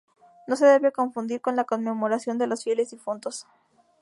[0.47, 3.45] No se debe confundir con la Conmemoración de los Fieles Difuntos.